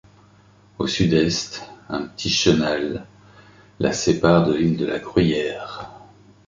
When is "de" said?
4.47-4.55, 4.75-4.87